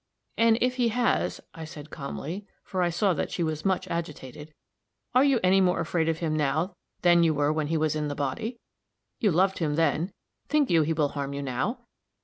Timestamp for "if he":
0.61-0.87